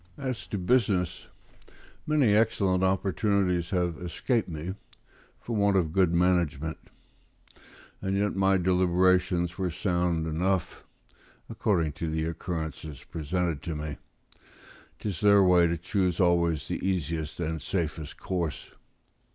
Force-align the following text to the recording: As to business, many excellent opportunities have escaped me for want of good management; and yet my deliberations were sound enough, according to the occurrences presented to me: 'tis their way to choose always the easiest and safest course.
As 0.17 0.47
to 0.47 0.57
business, 0.57 1.27
many 2.07 2.33
excellent 2.33 2.83
opportunities 2.83 3.69
have 3.69 3.99
escaped 4.01 4.49
me 4.49 4.73
for 5.39 5.55
want 5.55 5.77
of 5.77 5.93
good 5.93 6.11
management; 6.11 6.79
and 8.01 8.17
yet 8.17 8.35
my 8.35 8.57
deliberations 8.57 9.59
were 9.59 9.69
sound 9.69 10.25
enough, 10.25 10.85
according 11.51 11.91
to 11.91 12.09
the 12.09 12.25
occurrences 12.25 13.03
presented 13.03 13.61
to 13.61 13.75
me: 13.75 13.97
'tis 14.97 15.19
their 15.21 15.43
way 15.43 15.67
to 15.67 15.77
choose 15.77 16.19
always 16.19 16.67
the 16.67 16.83
easiest 16.83 17.39
and 17.39 17.61
safest 17.61 18.17
course. 18.19 18.71